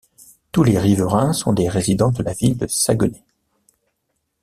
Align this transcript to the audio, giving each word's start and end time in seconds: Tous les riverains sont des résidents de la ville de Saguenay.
Tous 0.51 0.63
les 0.63 0.79
riverains 0.79 1.31
sont 1.31 1.53
des 1.53 1.69
résidents 1.69 2.09
de 2.09 2.23
la 2.23 2.33
ville 2.33 2.57
de 2.57 2.65
Saguenay. 2.65 3.23